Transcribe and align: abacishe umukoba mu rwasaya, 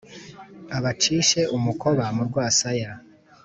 abacishe 0.77 1.41
umukoba 1.55 2.03
mu 2.15 2.23
rwasaya, 2.29 2.91